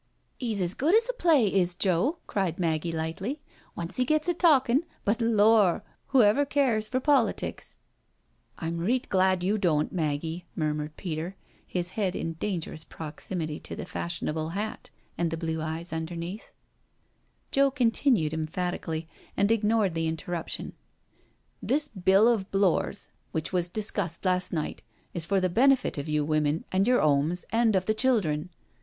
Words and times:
"'E's 0.39 0.59
as 0.61 0.73
good 0.73 0.95
as 0.95 1.07
a 1.11 1.13
play, 1.13 1.45
is 1.53 1.75
Joe," 1.75 2.17
cried 2.25 2.57
Maggie 2.57 2.91
lightly, 2.91 3.39
once 3.75 3.99
'e 3.99 4.03
gets 4.03 4.27
a 4.27 4.33
talkin', 4.33 4.83
but 5.05 5.21
lor' 5.21 5.83
I 5.85 6.11
w'oever 6.11 6.43
cares 6.43 6.89
for 6.89 6.99
politics 6.99 7.75
I"" 8.57 8.65
I'm 8.65 8.79
reet 8.79 9.09
glad 9.09 9.43
you 9.43 9.59
doan't, 9.59 9.91
Maggie," 9.93 10.45
murmured 10.55 10.97
Peter, 10.97 11.35
his 11.67 11.91
head 11.91 12.15
in 12.15 12.33
dangerous 12.33 12.83
proximity 12.83 13.59
to 13.59 13.75
the 13.75 13.85
fashion 13.85 14.27
able 14.27 14.49
hat 14.49 14.89
and 15.19 15.29
the 15.29 15.37
blue 15.37 15.61
eyes 15.61 15.91
beneath 15.91 16.45
it. 16.45 16.51
Joe 17.51 17.69
continued 17.69 18.33
emphatically, 18.33 19.07
and 19.37 19.51
ignoring 19.51 19.93
the 19.93 20.07
in 20.07 20.17
terruption," 20.17 20.71
This 21.71 21.87
Bill 21.89 22.27
of 22.27 22.49
Blore's, 22.49 23.09
which 23.33 23.53
was 23.53 23.69
discussed 23.69 24.25
last 24.25 24.51
night, 24.51 24.81
is 25.13 25.25
for 25.25 25.39
the 25.39 25.47
benefit 25.47 25.99
of 25.99 26.09
you 26.09 26.25
women 26.25 26.65
and 26.71 26.87
your 26.87 27.01
'omes, 27.03 27.45
and 27.51 27.75
of 27.75 27.85
the 27.85 27.93
children. 27.93 28.49